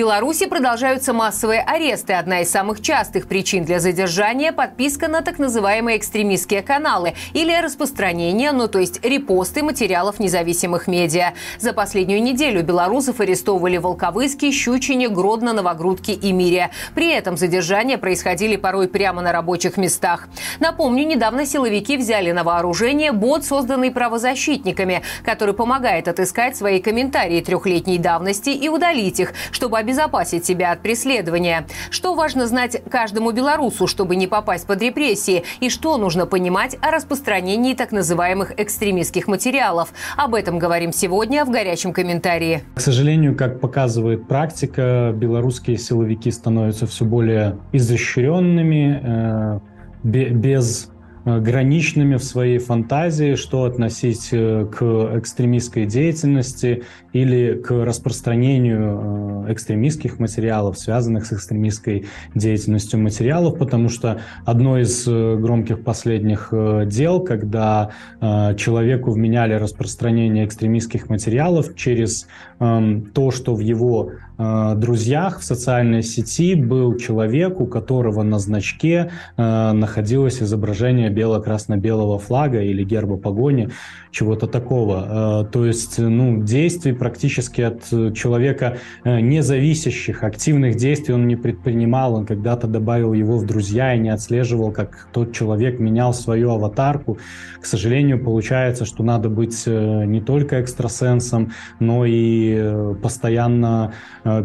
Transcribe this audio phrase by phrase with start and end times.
[0.00, 2.14] Беларуси продолжаются массовые аресты.
[2.14, 8.52] Одна из самых частых причин для задержания– подписка на так называемые экстремистские каналы или распространение,
[8.52, 11.34] ну то есть репосты материалов независимых медиа.
[11.58, 16.70] За последнюю неделю белорусов арестовывали в Волковыске, Щучине, Гродно, Новогрудке и Мире.
[16.94, 20.28] При этом задержания происходили порой прямо на рабочих местах.
[20.60, 27.98] Напомню, недавно силовики взяли на вооружение бот, созданный правозащитниками, который помогает отыскать свои комментарии трехлетней
[27.98, 31.66] давности и удалить их, чтобы обезопасить себя от преследования.
[31.90, 36.90] Что важно знать каждому белорусу, чтобы не попасть под репрессии, и что нужно понимать о
[36.90, 39.92] распространении так называемых экстремистских материалов.
[40.16, 42.62] Об этом говорим сегодня в горячем комментарии.
[42.74, 49.60] К сожалению, как показывает практика, белорусские силовики становятся все более изощренными, э,
[50.02, 50.90] без
[51.24, 54.82] граничными в своей фантазии, что относить э, к
[55.18, 64.20] экстремистской деятельности или к распространению э, экстремистских материалов, связанных с экстремистской деятельностью материалов, потому что
[64.44, 66.52] одно из громких последних
[66.86, 67.90] дел, когда
[68.20, 72.26] человеку вменяли распространение экстремистских материалов через
[72.58, 78.38] эм, то, что в его Э, друзьях в социальной сети был человек, у которого на
[78.38, 83.68] значке э, находилось изображение бело-красно-белого флага или герба погони,
[84.10, 85.44] чего-то такого.
[85.44, 92.24] Э, то есть, ну, действий практически от человека независящих, активных действий он не предпринимал, он
[92.24, 97.18] когда-то добавил его в друзья и не отслеживал, как тот человек менял свою аватарку.
[97.60, 103.92] К сожалению, получается, что надо быть не только экстрасенсом, но и постоянно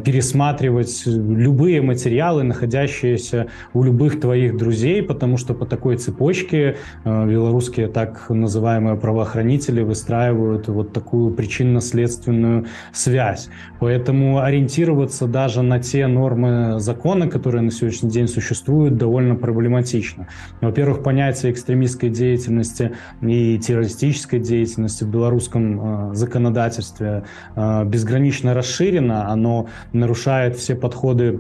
[0.04, 7.88] пересматривать любые материалы, находящиеся у любых твоих друзей, потому что по такой цепочке э, белорусские
[7.88, 13.50] так называемые правоохранители выстраивают вот такую причинно-следственную связь.
[13.80, 20.28] Поэтому ориентироваться даже на те нормы закона, которые на сегодняшний день существуют, довольно проблематично.
[20.62, 27.24] Во-первых, понятие экстремистской деятельности и террористической деятельности в белорусском э, законодательстве
[27.56, 31.40] безгранично расширено, оно нарушает все подходы,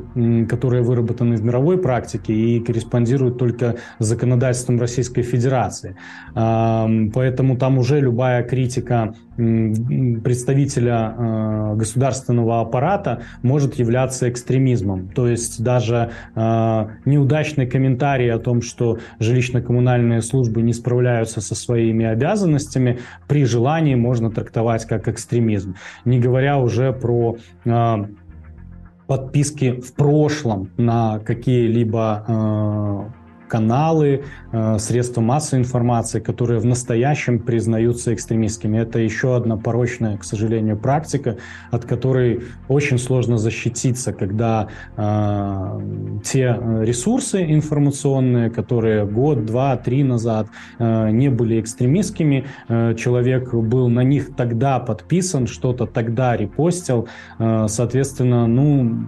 [0.49, 5.95] которые выработаны в мировой практике и корреспондирует только с законодательством Российской Федерации.
[6.33, 15.09] Поэтому там уже любая критика представителя э, государственного аппарата может являться экстремизмом.
[15.09, 22.05] То есть даже э, неудачный комментарий о том, что жилищно-коммунальные службы не справляются со своими
[22.05, 25.75] обязанностями, при желании можно трактовать как экстремизм.
[26.05, 27.37] Не говоря уже про
[29.07, 38.13] подписки в прошлом на какие-либо э, каналы, э, средства массовой информации, которые в настоящем признаются
[38.13, 38.77] экстремистскими.
[38.77, 41.37] Это еще одна порочная, к сожалению, практика,
[41.71, 44.67] от которой очень сложно защититься, когда
[44.97, 45.79] э,
[46.23, 50.47] те ресурсы информационные, которые год, два, три назад
[50.79, 57.07] э, не были экстремистскими, э, человек был на них тогда подписан, что-то тогда репостил,
[57.39, 59.05] э, соответственно, ну,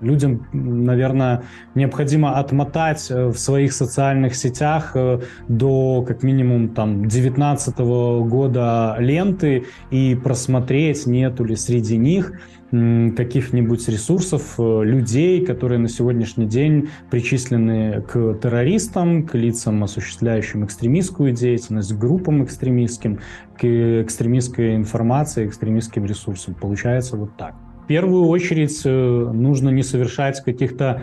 [0.00, 1.42] Людям, наверное,
[1.74, 9.64] необходимо отмотать э, в своих социальных сетях э, до как минимум там 19 года ленты
[9.90, 12.32] и просмотреть, нету ли среди них
[12.70, 21.32] каких-нибудь ресурсов, э, людей, которые на сегодняшний день причислены к террористам, к лицам, осуществляющим экстремистскую
[21.32, 23.20] деятельность, к группам экстремистским,
[23.58, 26.54] к экстремистской информации, экстремистским ресурсам.
[26.54, 27.54] Получается вот так
[27.88, 31.02] первую очередь э, нужно не совершать каких-то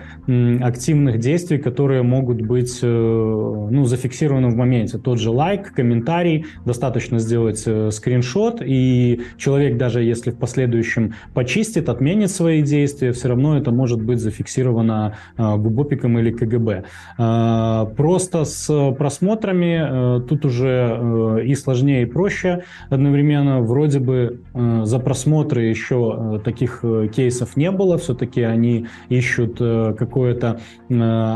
[0.62, 5.00] активных действий, которые могут быть э, ну, зафиксированы в моменте.
[5.00, 11.90] Тот же лайк, комментарий, достаточно сделать э, скриншот, и человек даже если в последующем почистит,
[11.90, 16.84] отменит свои действия, все равно это может быть зафиксировано ГУБОПиком или КГБ.
[17.96, 23.62] Просто с просмотрами тут уже и сложнее, и проще одновременно.
[23.62, 27.98] Вроде бы за просмотры еще таких таких э, кейсов не было.
[27.98, 30.94] Все-таки они ищут э, какое-то э,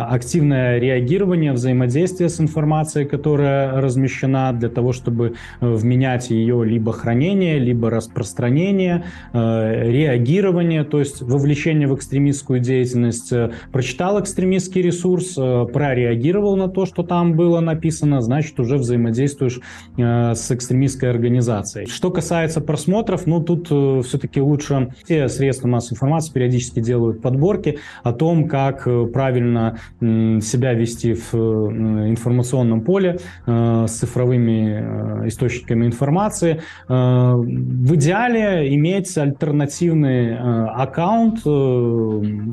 [0.10, 7.90] активное реагирование, взаимодействие с информацией, которая размещена, для того, чтобы вменять ее либо хранение, либо
[7.90, 9.04] распространение,
[9.34, 13.34] реагирование, то есть вовлечение в экстремистскую деятельность.
[13.72, 19.60] Прочитал экстремистский ресурс, прореагировал на то, что там было написано, значит, уже взаимодействуешь
[19.98, 21.88] с экстремистской организацией.
[21.88, 23.68] Что касается просмотров, ну, тут
[24.06, 31.14] все-таки лучше те средства массовой информации периодически делают подборки о том, как правильно себя вести
[31.14, 36.62] в информационном поле с цифровыми источниками информации.
[36.88, 41.40] В идеале иметь альтернативный аккаунт,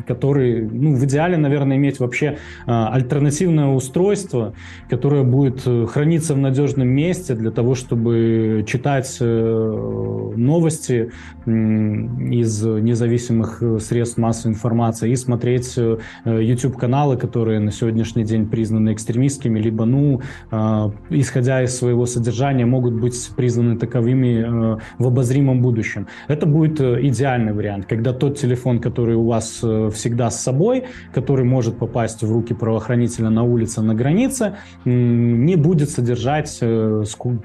[0.07, 4.55] который, ну, в идеале, наверное, иметь вообще альтернативное устройство,
[4.89, 11.11] которое будет храниться в надежном месте для того, чтобы читать э, новости
[11.47, 19.59] из независимых средств массовой информации и смотреть э, YouTube-каналы, которые на сегодняшний день признаны экстремистскими,
[19.59, 20.21] либо, ну,
[20.51, 26.07] э, исходя из своего содержания, могут быть признаны таковыми в обозримом будущем.
[26.29, 31.79] Это будет идеальный вариант, когда тот телефон, который у вас всегда с собой, который может
[31.79, 36.61] попасть в руки правоохранителя на улице, на границе, не будет содержать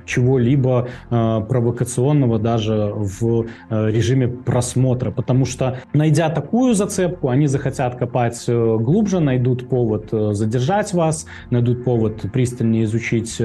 [0.06, 7.96] чего-либо э, провокационного даже в э, режиме просмотра, потому что, найдя такую зацепку, они захотят
[7.96, 13.42] копать э, глубже, найдут повод задержать вас, найдут повод пристальнее изучить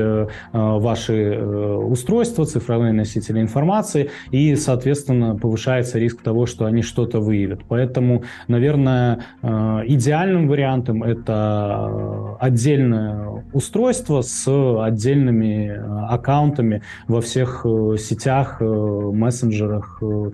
[0.52, 7.60] ваши устройства, цифровые носители информации, и, соответственно, повышается риск того, что они что-то выявят.
[7.68, 14.46] Поэтому, наверное, идеальным вариантом это отдельное устройство с
[14.82, 15.72] отдельными
[16.08, 20.30] аккаунтами во всех э, сетях, э, мессенджерах, э,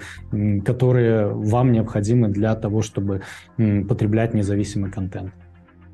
[1.32, 3.22] вам необходимы для того, чтобы
[3.56, 5.32] потреблять независимый контент.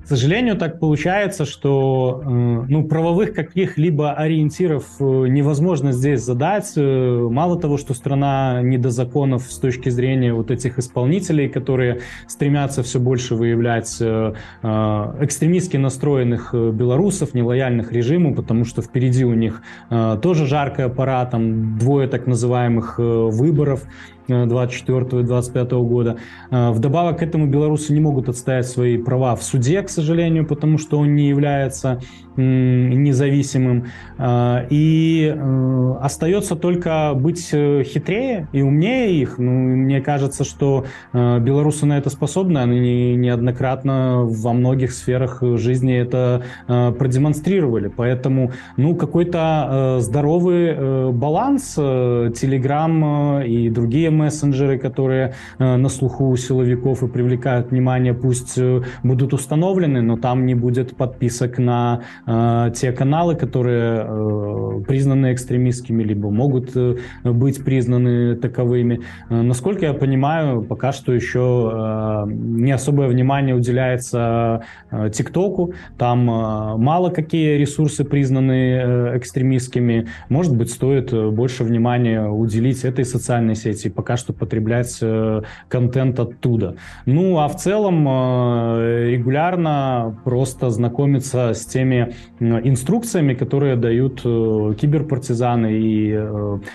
[0.08, 6.72] К сожалению, так получается, что э, ну, правовых каких-либо ориентиров э, невозможно здесь задать.
[6.76, 12.00] Э, мало того, что страна не до законов с точки зрения вот этих исполнителей, которые
[12.26, 19.60] стремятся все больше выявлять экстремистски настроенных белорусов, нелояльных режиму, потому что впереди у них
[19.90, 23.82] тоже жаркая пора, там двое так называемых выборов,
[24.28, 26.18] 24 и 25 года.
[26.50, 30.78] А, вдобавок к этому белорусы не могут отстоять свои права в суде, к сожалению, потому
[30.78, 32.00] что он не является
[32.38, 33.86] независимым.
[34.16, 39.38] А, и э, остается только быть э, хитрее и умнее их.
[39.38, 42.58] Ну, мне кажется, что э, белорусы на это способны.
[42.58, 47.88] Они неоднократно во многих сферах жизни это продемонстрировали.
[47.88, 57.08] Поэтому ну, какой-то здоровый баланс Telegram и другие мессенджеры, которые на слуху у силовиков и
[57.08, 58.58] привлекают внимание, пусть
[59.02, 66.02] будут установлены, но там не будет подписок на э, те каналы, которые э, признаны экстремистскими,
[66.02, 69.00] либо могут э, быть признаны таковыми.
[69.30, 75.74] Э, насколько я понимаю, пока что еще э, не особое внимание уделяется э, ТикТоку.
[75.96, 80.06] Там э, мало какие ресурсы признаны э, экстремистскими.
[80.28, 86.18] Может быть, стоит э, больше внимания уделить этой социальной сети, пока что потреблять э, контент
[86.20, 86.76] оттуда.
[87.06, 95.72] Ну, а в целом э, регулярно просто знакомиться с теми инструкциями, которые дают э, киберпартизаны
[95.72, 96.18] и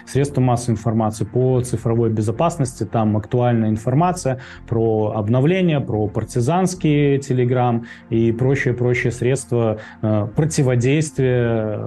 [0.06, 2.84] средства массовой информации по цифровой безопасности.
[2.84, 11.80] Там актуальная информация про обновления, про партизанский телеграм и прочие-прочие средства противодействия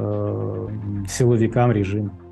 [1.08, 2.25] силовикам режима.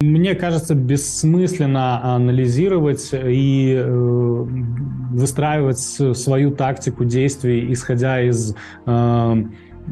[0.00, 4.46] Мне кажется, бессмысленно анализировать и э,
[5.12, 8.54] выстраивать свою тактику действий, исходя из
[8.84, 9.44] э,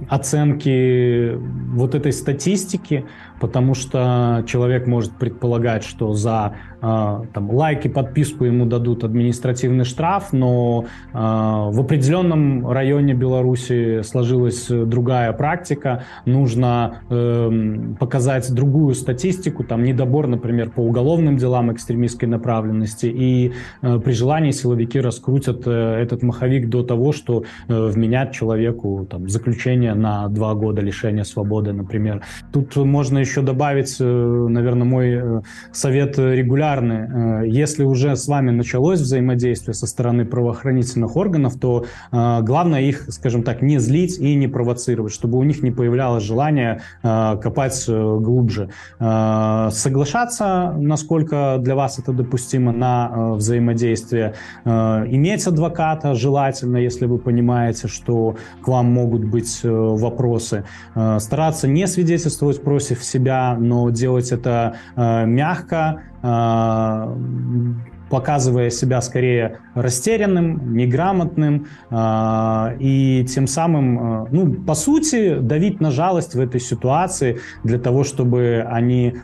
[0.08, 1.34] оценки
[1.74, 3.06] вот этой статистики,
[3.44, 9.84] потому что человек может предполагать, что за э, там, лайк и подписку ему дадут административный
[9.84, 19.62] штраф, но э, в определенном районе Беларуси сложилась другая практика, нужно э, показать другую статистику,
[19.62, 26.00] там недобор, например, по уголовным делам экстремистской направленности, и э, при желании силовики раскрутят э,
[26.00, 31.74] этот маховик до того, что э, вменят человеку там, заключение на два года лишения свободы,
[31.74, 32.22] например.
[32.50, 35.40] Тут можно еще добавить, э, наверное, мой э,
[35.72, 37.42] совет регулярный.
[37.42, 43.42] Э, если уже с вами началось взаимодействие со стороны правоохранительных органов, то главное их, скажем
[43.42, 48.70] так, не злить и не провоцировать, чтобы у них не появлялось желание копать глубже.
[48.98, 54.34] Соглашаться, насколько для вас это допустимо, на взаимодействие.
[54.64, 60.64] Иметь адвоката желательно, если вы понимаете, что к вам могут быть вопросы.
[61.18, 63.23] Стараться не свидетельствовать против себя,
[63.58, 67.74] но делать это э, мягко, э,
[68.10, 75.90] показывая себя скорее растерянным, неграмотным, э, и тем самым, э, ну, по сути, давить на
[75.90, 79.16] жалость в этой ситуации для того, чтобы они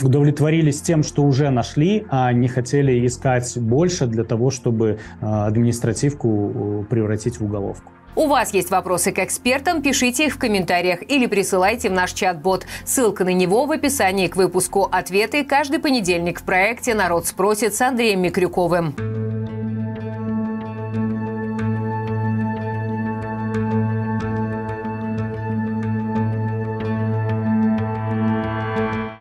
[0.00, 7.40] удовлетворились тем, что уже нашли, а не хотели искать больше для того, чтобы административку превратить
[7.40, 7.92] в уголовку.
[8.16, 12.66] У вас есть вопросы к экспертам, пишите их в комментариях или присылайте в наш чат-бот.
[12.86, 14.88] Ссылка на него в описании к выпуску.
[14.90, 19.35] Ответы каждый понедельник в проекте «Народ спросит» с Андреем Микрюковым.